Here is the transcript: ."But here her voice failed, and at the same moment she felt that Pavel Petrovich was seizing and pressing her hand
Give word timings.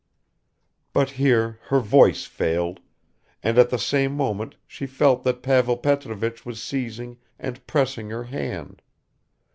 ."But 0.93 1.11
here 1.11 1.59
her 1.67 1.79
voice 1.79 2.25
failed, 2.25 2.79
and 3.43 3.59
at 3.59 3.69
the 3.69 3.77
same 3.77 4.17
moment 4.17 4.55
she 4.65 4.87
felt 4.87 5.21
that 5.25 5.43
Pavel 5.43 5.77
Petrovich 5.77 6.43
was 6.43 6.59
seizing 6.59 7.17
and 7.37 7.67
pressing 7.67 8.09
her 8.09 8.23
hand 8.23 8.81